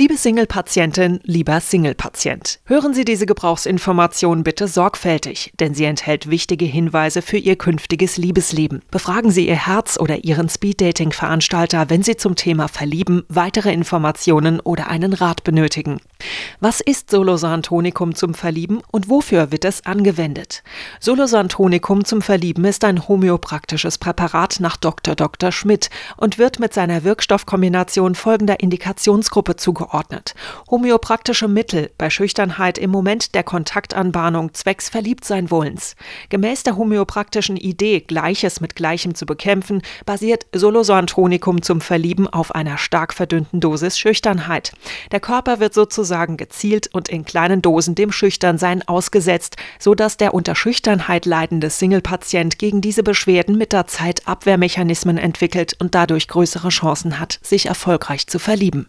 Liebe 0.00 0.16
Single-Patientin, 0.22 1.20
lieber 1.22 1.60
Single-Patient, 1.60 2.60
hören 2.66 2.92
Sie 2.92 3.06
diese 3.06 3.24
Gebrauchsinformation 3.24 4.44
bitte 4.44 4.68
sorgfältig, 4.68 5.50
denn 5.58 5.72
sie 5.72 5.86
enthält 5.86 6.28
wichtige 6.28 6.66
Hinweise 6.66 7.22
für 7.22 7.38
Ihr 7.38 7.56
künftiges 7.56 8.18
Liebesleben. 8.18 8.82
Befragen 8.90 9.30
Sie 9.30 9.48
Ihr 9.48 9.66
Herz 9.66 9.98
oder 9.98 10.22
Ihren 10.22 10.50
Speed-Dating-Veranstalter, 10.50 11.88
wenn 11.88 12.02
Sie 12.02 12.16
zum 12.16 12.36
Thema 12.36 12.68
Verlieben 12.68 13.24
weitere 13.28 13.72
Informationen 13.72 14.60
oder 14.60 14.88
einen 14.88 15.14
Rat 15.14 15.42
benötigen. 15.42 16.02
Was 16.60 16.82
ist 16.82 17.10
Solosantonicum 17.10 18.14
zum 18.14 18.34
Verlieben 18.34 18.82
und 18.90 19.08
wofür 19.08 19.50
wird 19.52 19.64
es 19.64 19.86
angewendet? 19.86 20.62
Solosantonicum 21.00 22.04
zum 22.04 22.20
Verlieben 22.20 22.66
ist 22.66 22.84
ein 22.84 23.08
homöopraktisches 23.08 23.96
Präparat 23.96 24.60
nach 24.60 24.76
Dr. 24.76 25.14
Dr. 25.14 25.50
Schmidt 25.50 25.88
und 26.18 26.36
wird 26.36 26.60
mit 26.60 26.74
seiner 26.74 27.04
Wirkstoffkombination 27.04 28.14
folgender 28.14 28.60
Indikationsgruppe 28.60 29.56
zugeordnet 29.56 30.09
zugeordnet. 30.10 30.34
Homöopraktische 30.70 31.48
Mittel 31.48 31.90
bei 31.98 32.10
Schüchternheit 32.10 32.78
im 32.78 32.90
Moment 32.90 33.34
der 33.34 33.42
Kontaktanbahnung 33.42 34.54
zwecks 34.54 34.88
Verliebtsein-Wollens. 34.88 35.96
Gemäß 36.28 36.62
der 36.62 36.76
homöopraktischen 36.76 37.56
Idee, 37.56 38.00
Gleiches 38.00 38.60
mit 38.60 38.74
Gleichem 38.74 39.14
zu 39.14 39.26
bekämpfen, 39.26 39.82
basiert 40.06 40.46
Solosantonicum 40.52 41.62
zum 41.62 41.80
Verlieben 41.80 42.28
auf 42.28 42.54
einer 42.54 42.78
stark 42.78 43.14
verdünnten 43.14 43.60
Dosis 43.60 43.98
Schüchternheit. 43.98 44.72
Der 45.12 45.20
Körper 45.20 45.60
wird 45.60 45.74
sozusagen 45.74 46.36
gezielt 46.36 46.88
und 46.92 47.08
in 47.08 47.24
kleinen 47.24 47.62
Dosen 47.62 47.94
dem 47.94 48.12
Schüchternsein 48.12 48.86
ausgesetzt, 48.86 49.56
sodass 49.78 50.16
der 50.16 50.34
unter 50.34 50.54
Schüchternheit 50.54 51.26
leidende 51.26 51.70
Single-Patient 51.70 52.58
gegen 52.58 52.80
diese 52.80 53.02
Beschwerden 53.02 53.56
mit 53.56 53.72
der 53.72 53.86
Zeit 53.86 54.26
Abwehrmechanismen 54.26 55.18
entwickelt 55.18 55.74
und 55.78 55.94
dadurch 55.94 56.28
größere 56.28 56.68
Chancen 56.68 57.18
hat, 57.18 57.38
sich 57.42 57.66
erfolgreich 57.66 58.26
zu 58.26 58.38
verlieben. 58.38 58.88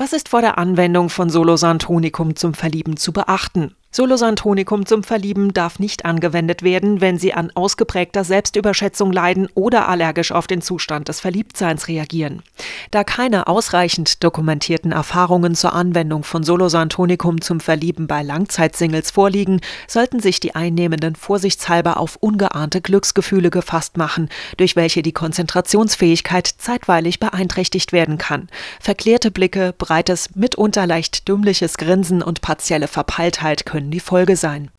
Was 0.00 0.12
ist 0.12 0.28
vor 0.28 0.42
der 0.42 0.58
Anwendung 0.58 1.10
von 1.10 1.28
Solosantonicum 1.28 2.36
zum 2.36 2.54
Verlieben 2.54 2.96
zu 2.96 3.12
beachten? 3.12 3.74
Solosantonicum 3.90 4.86
zum 4.86 5.02
Verlieben 5.02 5.52
darf 5.52 5.80
nicht 5.80 6.04
angewendet 6.04 6.62
werden, 6.62 7.00
wenn 7.00 7.18
Sie 7.18 7.34
an 7.34 7.50
ausgeprägter 7.56 8.22
Selbstüberschätzung 8.22 9.10
leiden 9.10 9.48
oder 9.56 9.88
allergisch 9.88 10.30
auf 10.30 10.46
den 10.46 10.62
Zustand 10.62 11.08
des 11.08 11.18
Verliebtseins 11.18 11.88
reagieren. 11.88 12.44
Da 12.90 13.04
keine 13.04 13.46
ausreichend 13.46 14.22
dokumentierten 14.24 14.92
Erfahrungen 14.92 15.54
zur 15.54 15.72
Anwendung 15.72 16.24
von 16.24 16.42
Solosantonicum 16.42 17.40
zum 17.40 17.60
Verlieben 17.60 18.06
bei 18.06 18.22
Langzeitsingles 18.22 19.10
vorliegen, 19.10 19.60
sollten 19.86 20.20
sich 20.20 20.40
die 20.40 20.54
Einnehmenden 20.54 21.16
vorsichtshalber 21.16 21.98
auf 21.98 22.16
ungeahnte 22.16 22.80
Glücksgefühle 22.80 23.50
gefasst 23.50 23.96
machen, 23.96 24.28
durch 24.56 24.76
welche 24.76 25.02
die 25.02 25.12
Konzentrationsfähigkeit 25.12 26.46
zeitweilig 26.46 27.20
beeinträchtigt 27.20 27.92
werden 27.92 28.18
kann. 28.18 28.48
Verklärte 28.80 29.30
Blicke, 29.30 29.74
breites, 29.76 30.34
mitunter 30.34 30.86
leicht 30.86 31.28
dümmliches 31.28 31.76
Grinsen 31.76 32.22
und 32.22 32.40
partielle 32.40 32.88
Verpeiltheit 32.88 33.66
können 33.66 33.90
die 33.90 34.00
Folge 34.00 34.36
sein. 34.36 34.70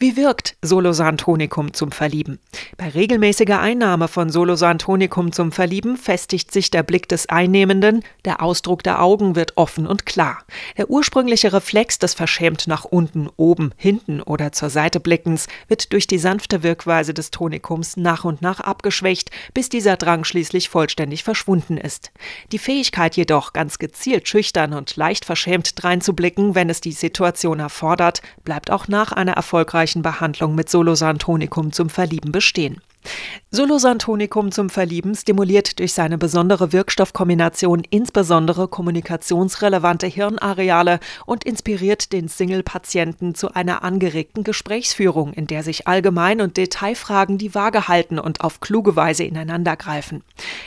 Wie 0.00 0.16
wirkt 0.16 0.56
Solosantonicum 0.62 1.74
zum 1.74 1.90
Verlieben? 1.90 2.38
Bei 2.76 2.88
regelmäßiger 2.88 3.58
Einnahme 3.58 4.06
von 4.06 4.30
Solosantonicum 4.30 5.32
zum 5.32 5.50
Verlieben 5.50 5.96
festigt 5.96 6.52
sich 6.52 6.70
der 6.70 6.84
Blick 6.84 7.08
des 7.08 7.28
Einnehmenden, 7.28 8.04
der 8.24 8.40
Ausdruck 8.40 8.84
der 8.84 9.02
Augen 9.02 9.34
wird 9.34 9.56
offen 9.56 9.88
und 9.88 10.06
klar. 10.06 10.44
Der 10.76 10.88
ursprüngliche 10.88 11.52
Reflex 11.52 11.98
des 11.98 12.14
verschämt 12.14 12.68
nach 12.68 12.84
unten, 12.84 13.28
oben, 13.36 13.72
hinten 13.76 14.22
oder 14.22 14.52
zur 14.52 14.70
Seite 14.70 15.00
blickens 15.00 15.48
wird 15.66 15.92
durch 15.92 16.06
die 16.06 16.18
sanfte 16.18 16.62
Wirkweise 16.62 17.12
des 17.12 17.32
Tonikums 17.32 17.96
nach 17.96 18.24
und 18.24 18.40
nach 18.40 18.60
abgeschwächt, 18.60 19.32
bis 19.52 19.68
dieser 19.68 19.96
Drang 19.96 20.22
schließlich 20.22 20.68
vollständig 20.68 21.24
verschwunden 21.24 21.76
ist. 21.76 22.12
Die 22.52 22.60
Fähigkeit 22.60 23.16
jedoch, 23.16 23.52
ganz 23.52 23.80
gezielt 23.80 24.28
schüchtern 24.28 24.74
und 24.74 24.94
leicht 24.94 25.24
verschämt 25.24 25.82
dreinzublicken, 25.82 26.54
wenn 26.54 26.70
es 26.70 26.80
die 26.80 26.92
Situation 26.92 27.58
erfordert, 27.58 28.22
bleibt 28.44 28.70
auch 28.70 28.86
nach 28.86 29.10
einer 29.10 29.32
erfolgreichen 29.32 29.87
erfolgreichen 29.88 30.02
Behandlung 30.02 30.54
mit 30.54 30.68
Solosantonicum 30.68 31.72
zum 31.72 31.88
Verlieben 31.88 32.32
bestehen. 32.32 32.80
Solosantonicum 33.50 34.52
zum 34.52 34.68
Verlieben 34.68 35.14
stimuliert 35.14 35.78
durch 35.78 35.94
seine 35.94 36.18
besondere 36.18 36.74
Wirkstoffkombination 36.74 37.82
insbesondere 37.88 38.68
kommunikationsrelevante 38.68 40.06
Hirnareale 40.06 41.00
und 41.24 41.44
inspiriert 41.44 42.12
den 42.12 42.28
Single-Patienten 42.28 43.34
zu 43.34 43.54
einer 43.54 43.82
angeregten 43.82 44.44
Gesprächsführung, 44.44 45.32
in 45.32 45.46
der 45.46 45.62
sich 45.62 45.88
Allgemein- 45.88 46.42
und 46.42 46.58
Detailfragen 46.58 47.38
die 47.38 47.54
Waage 47.54 47.88
halten 47.88 48.18
und 48.18 48.42
auf 48.42 48.60
kluge 48.60 48.96
Weise 48.96 49.24
ineinandergreifen. 49.24 50.22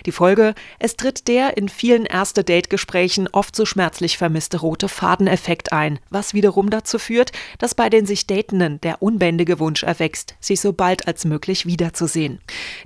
Die 0.07 0.11
Folge: 0.11 0.55
Es 0.79 0.95
tritt 0.95 1.27
der 1.27 1.57
in 1.57 1.69
vielen 1.69 2.07
Erste-Date-Gesprächen 2.07 3.29
oft 3.31 3.55
so 3.55 3.67
schmerzlich 3.67 4.17
vermisste 4.17 4.57
rote 4.57 4.87
Fadeneffekt 4.87 5.71
ein, 5.71 5.99
was 6.09 6.33
wiederum 6.33 6.71
dazu 6.71 6.97
führt, 6.97 7.31
dass 7.59 7.75
bei 7.75 7.91
den 7.91 8.07
sich 8.07 8.25
Datenden 8.25 8.81
der 8.81 9.03
unbändige 9.03 9.59
Wunsch 9.59 9.83
erwächst, 9.83 10.33
sich 10.39 10.59
so 10.59 10.73
bald 10.73 11.07
als 11.07 11.25
möglich 11.25 11.67
wiederzusehen 11.67 12.30
sehen. 12.31 12.39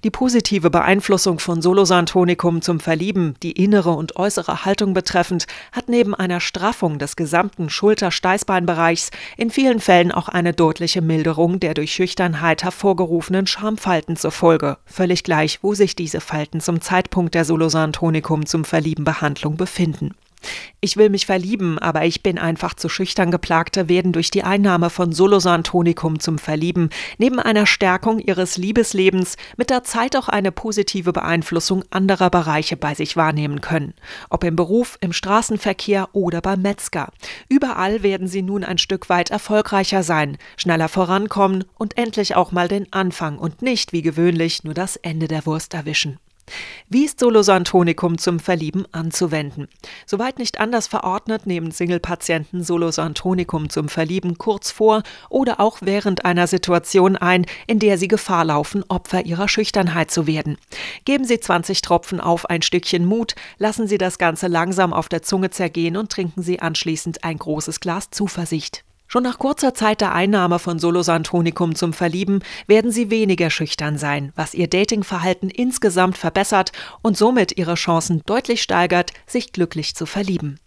Die 0.03 0.11
positive 0.11 0.69
Beeinflussung 0.69 1.39
von 1.39 1.61
Solosantonicum 1.61 2.61
zum 2.61 2.79
Verlieben, 2.79 3.35
die 3.41 3.51
innere 3.51 3.91
und 3.91 4.15
äußere 4.17 4.65
Haltung 4.65 4.93
betreffend, 4.93 5.47
hat 5.71 5.89
neben 5.89 6.13
einer 6.13 6.39
Straffung 6.39 6.99
des 6.99 7.15
gesamten 7.15 7.69
Schulter-Steißbeinbereichs 7.69 9.11
in 9.37 9.49
vielen 9.49 9.79
Fällen 9.79 10.11
auch 10.11 10.29
eine 10.29 10.53
deutliche 10.53 11.01
Milderung 11.01 11.59
der 11.59 11.73
durch 11.73 11.93
Schüchternheit 11.93 12.63
hervorgerufenen 12.63 13.47
Schamfalten 13.47 14.15
zur 14.15 14.31
Folge, 14.31 14.77
völlig 14.85 15.23
gleich, 15.23 15.59
wo 15.61 15.73
sich 15.73 15.95
diese 15.95 16.21
Falten 16.21 16.61
zum 16.61 16.81
Zeitpunkt 16.81 17.33
der 17.35 17.45
Solosantonicum 17.45 18.45
zum 18.45 18.65
Verlieben 18.65 19.05
Behandlung 19.05 19.57
befinden. 19.57 20.15
Ich 20.81 20.97
will 20.97 21.09
mich 21.09 21.25
verlieben, 21.25 21.79
aber 21.79 22.05
ich 22.05 22.21
bin 22.21 22.37
einfach 22.37 22.73
zu 22.75 22.89
schüchtern 22.89 23.31
geplagte, 23.31 23.89
werden 23.89 24.11
durch 24.11 24.29
die 24.29 24.43
Einnahme 24.43 24.89
von 24.89 25.11
Solosantonicum 25.11 26.19
zum 26.19 26.37
Verlieben 26.37 26.89
neben 27.17 27.39
einer 27.39 27.65
Stärkung 27.65 28.19
ihres 28.19 28.57
Liebeslebens 28.57 29.37
mit 29.57 29.69
der 29.69 29.83
Zeit 29.83 30.15
auch 30.15 30.29
eine 30.29 30.51
positive 30.51 31.13
Beeinflussung 31.13 31.83
anderer 31.89 32.29
Bereiche 32.29 32.77
bei 32.77 32.93
sich 32.93 33.15
wahrnehmen 33.15 33.61
können. 33.61 33.93
Ob 34.29 34.43
im 34.43 34.55
Beruf, 34.55 34.97
im 35.01 35.13
Straßenverkehr 35.13 36.09
oder 36.13 36.41
beim 36.41 36.61
Metzger. 36.61 37.09
Überall 37.49 38.03
werden 38.03 38.27
sie 38.27 38.41
nun 38.41 38.63
ein 38.63 38.77
Stück 38.77 39.09
weit 39.09 39.31
erfolgreicher 39.31 40.03
sein, 40.03 40.37
schneller 40.57 40.89
vorankommen 40.89 41.63
und 41.75 41.97
endlich 41.97 42.35
auch 42.35 42.51
mal 42.51 42.67
den 42.67 42.91
Anfang 42.93 43.37
und 43.37 43.61
nicht 43.61 43.93
wie 43.93 44.01
gewöhnlich 44.01 44.63
nur 44.63 44.73
das 44.73 44.95
Ende 44.97 45.27
der 45.27 45.45
Wurst 45.45 45.73
erwischen. 45.73 46.19
Wie 46.87 47.05
ist 47.05 47.19
Solosantonicum 47.19 48.19
zum 48.19 48.39
Verlieben 48.39 48.85
anzuwenden? 48.91 49.67
Soweit 50.05 50.37
nicht 50.37 50.59
anders 50.59 50.87
verordnet, 50.87 51.47
nehmen 51.47 51.71
Single-Patienten 51.71 52.63
Solosantonicum 52.63 53.69
zum 53.69 53.89
Verlieben 53.89 54.37
kurz 54.37 54.69
vor 54.71 55.01
oder 55.29 55.59
auch 55.59 55.79
während 55.81 56.25
einer 56.25 56.45
Situation 56.45 57.15
ein, 57.15 57.45
in 57.65 57.79
der 57.79 57.97
sie 57.97 58.07
Gefahr 58.07 58.45
laufen, 58.45 58.83
Opfer 58.87 59.25
ihrer 59.25 59.47
Schüchternheit 59.47 60.11
zu 60.11 60.27
werden. 60.27 60.57
Geben 61.05 61.25
Sie 61.25 61.39
20 61.39 61.81
Tropfen 61.81 62.19
auf 62.19 62.49
ein 62.49 62.61
Stückchen 62.61 63.05
Mut, 63.05 63.33
lassen 63.57 63.87
Sie 63.87 63.97
das 63.97 64.19
Ganze 64.19 64.47
langsam 64.47 64.93
auf 64.93 65.09
der 65.09 65.23
Zunge 65.23 65.49
zergehen 65.49 65.97
und 65.97 66.11
trinken 66.11 66.43
Sie 66.43 66.59
anschließend 66.59 67.23
ein 67.23 67.39
großes 67.39 67.79
Glas 67.79 68.11
Zuversicht. 68.11 68.83
Schon 69.07 69.23
nach 69.23 69.37
kurzer 69.37 69.73
Zeit 69.73 70.01
der 70.01 70.13
Einnahme 70.13 70.59
von 70.59 70.79
Solosantonicum 70.79 71.75
zum 71.75 71.93
Verlieben 71.93 72.43
werden 72.67 72.91
sie 72.91 73.09
weniger 73.09 73.49
schüchtern 73.49 73.97
sein, 73.97 74.33
was 74.35 74.53
ihr 74.53 74.67
Datingverhalten 74.67 75.49
insgesamt 75.49 76.17
verbessert 76.17 76.71
und 77.01 77.15
somit 77.15 77.57
ihre 77.57 77.75
Chancen 77.75 78.21
deutlich 78.25 78.61
steigert, 78.61 79.11
sich 79.27 79.51
glücklich 79.51 79.95
zu 79.95 80.05
verlieben. 80.05 80.59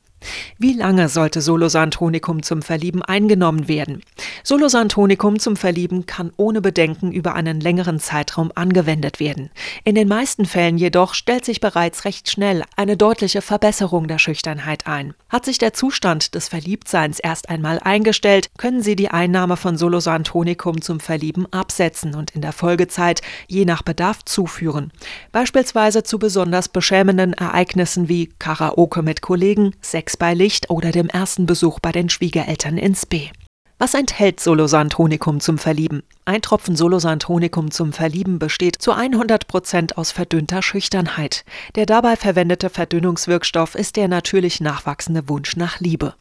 Wie 0.58 0.72
lange 0.72 1.08
sollte 1.08 1.40
Solosantonicum 1.40 2.42
zum 2.42 2.62
Verlieben 2.62 3.02
eingenommen 3.02 3.68
werden? 3.68 4.02
Solosantonicum 4.42 5.38
zum 5.38 5.56
Verlieben 5.56 6.06
kann 6.06 6.32
ohne 6.36 6.60
Bedenken 6.60 7.12
über 7.12 7.34
einen 7.34 7.60
längeren 7.60 8.00
Zeitraum 8.00 8.50
angewendet 8.54 9.20
werden. 9.20 9.50
In 9.84 9.94
den 9.94 10.08
meisten 10.08 10.46
Fällen 10.46 10.76
jedoch 10.78 11.14
stellt 11.14 11.44
sich 11.44 11.60
bereits 11.60 12.04
recht 12.04 12.30
schnell 12.30 12.64
eine 12.76 12.96
deutliche 12.96 13.42
Verbesserung 13.42 14.08
der 14.08 14.18
Schüchternheit 14.18 14.86
ein. 14.86 15.14
Hat 15.28 15.44
sich 15.44 15.58
der 15.58 15.74
Zustand 15.74 16.34
des 16.34 16.48
Verliebtseins 16.48 17.20
erst 17.20 17.48
einmal 17.50 17.78
eingestellt, 17.78 18.48
können 18.58 18.82
Sie 18.82 18.96
die 18.96 19.10
Einnahme 19.10 19.56
von 19.56 19.76
Solosantonicum 19.76 20.80
zum 20.80 20.98
Verlieben 20.98 21.46
absetzen 21.52 22.14
und 22.14 22.32
in 22.32 22.40
der 22.40 22.52
Folgezeit 22.52 23.20
je 23.46 23.64
nach 23.64 23.82
Bedarf 23.82 24.24
zuführen. 24.24 24.90
Beispielsweise 25.30 26.02
zu 26.02 26.18
besonders 26.18 26.68
beschämenden 26.68 27.32
Ereignissen 27.32 28.08
wie 28.08 28.30
Karaoke 28.38 29.02
mit 29.02 29.20
Kollegen, 29.20 29.74
Sex 29.80 30.07
Sex 30.08 30.16
bei 30.16 30.32
Licht 30.32 30.70
oder 30.70 30.90
dem 30.90 31.10
ersten 31.10 31.44
Besuch 31.44 31.80
bei 31.80 31.92
den 31.92 32.08
Schwiegereltern 32.08 32.78
ins 32.78 33.04
B. 33.04 33.28
Was 33.76 33.92
enthält 33.92 34.40
Solosantonicum 34.40 35.38
zum 35.38 35.58
Verlieben? 35.58 36.02
Ein 36.24 36.40
Tropfen 36.40 36.76
Solosantonicum 36.76 37.70
zum 37.70 37.92
Verlieben 37.92 38.38
besteht 38.38 38.76
zu 38.80 38.92
100 38.92 39.46
Prozent 39.48 39.98
aus 39.98 40.10
verdünnter 40.10 40.62
Schüchternheit. 40.62 41.44
Der 41.74 41.84
dabei 41.84 42.16
verwendete 42.16 42.70
Verdünnungswirkstoff 42.70 43.74
ist 43.74 43.96
der 43.96 44.08
natürlich 44.08 44.62
nachwachsende 44.62 45.28
Wunsch 45.28 45.56
nach 45.56 45.78
Liebe. 45.78 46.14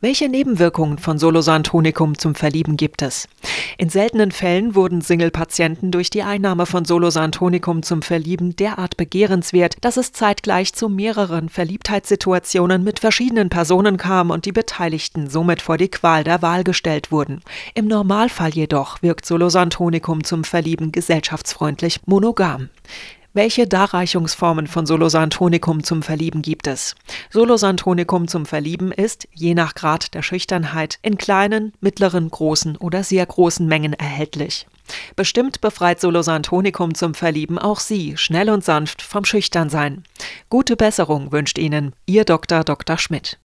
Welche 0.00 0.28
Nebenwirkungen 0.28 0.98
von 0.98 1.18
Solosantonicum 1.18 2.16
zum 2.16 2.36
Verlieben 2.36 2.76
gibt 2.76 3.02
es? 3.02 3.26
In 3.78 3.88
seltenen 3.88 4.30
Fällen 4.30 4.76
wurden 4.76 5.00
Single-Patienten 5.00 5.90
durch 5.90 6.08
die 6.08 6.22
Einnahme 6.22 6.66
von 6.66 6.84
Solosantonicum 6.84 7.82
zum 7.82 8.02
Verlieben 8.02 8.54
derart 8.54 8.96
begehrenswert, 8.96 9.76
dass 9.80 9.96
es 9.96 10.12
zeitgleich 10.12 10.72
zu 10.72 10.88
mehreren 10.88 11.48
Verliebtheitssituationen 11.48 12.84
mit 12.84 13.00
verschiedenen 13.00 13.48
Personen 13.48 13.96
kam 13.96 14.30
und 14.30 14.44
die 14.44 14.52
Beteiligten 14.52 15.28
somit 15.28 15.62
vor 15.62 15.78
die 15.78 15.88
Qual 15.88 16.22
der 16.22 16.42
Wahl 16.42 16.62
gestellt 16.62 17.10
wurden. 17.10 17.40
Im 17.74 17.88
Normalfall 17.88 18.50
jedoch 18.50 19.02
wirkt 19.02 19.26
Solosantonicum 19.26 20.22
zum 20.22 20.44
Verlieben 20.44 20.92
gesellschaftsfreundlich 20.92 21.98
monogam. 22.06 22.68
Welche 23.34 23.66
Darreichungsformen 23.66 24.66
von 24.66 24.86
Solosantonicum 24.86 25.84
zum 25.84 26.02
Verlieben 26.02 26.40
gibt 26.40 26.66
es? 26.66 26.94
Solosantonicum 27.30 28.26
zum 28.26 28.46
Verlieben 28.46 28.90
ist, 28.90 29.28
je 29.34 29.54
nach 29.54 29.74
Grad 29.74 30.14
der 30.14 30.22
Schüchternheit, 30.22 30.98
in 31.02 31.18
kleinen, 31.18 31.74
mittleren, 31.80 32.30
großen 32.30 32.78
oder 32.78 33.04
sehr 33.04 33.26
großen 33.26 33.66
Mengen 33.66 33.92
erhältlich. 33.92 34.66
Bestimmt 35.14 35.60
befreit 35.60 36.00
Solosantonicum 36.00 36.94
zum 36.94 37.12
Verlieben 37.12 37.58
auch 37.58 37.80
Sie, 37.80 38.16
schnell 38.16 38.48
und 38.48 38.64
sanft, 38.64 39.02
vom 39.02 39.26
Schüchternsein. 39.26 40.04
Gute 40.48 40.74
Besserung 40.76 41.30
wünscht 41.30 41.58
Ihnen 41.58 41.92
Ihr 42.06 42.24
Dr. 42.24 42.64
Dr. 42.64 42.96
Schmidt. 42.96 43.36